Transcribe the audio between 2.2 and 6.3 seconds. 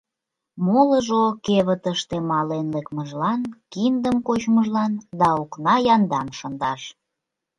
мален лекмыжлан, киндым кочмыжлан да окна яндам